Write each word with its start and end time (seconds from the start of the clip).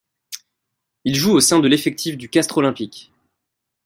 Il 1.03 1.13
joue 1.15 1.31
au 1.31 1.39
sein 1.41 1.59
de 1.59 1.67
l'effectif 1.67 2.17
du 2.17 2.27
Castres 2.27 2.57
olympique. 2.57 3.13